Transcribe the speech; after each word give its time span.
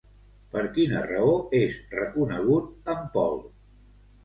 Per 0.53 0.63
quina 0.77 1.03
raó 1.09 1.35
és 1.59 1.77
reconegut 1.93 2.93
en 2.97 3.07
Paul? 3.21 3.41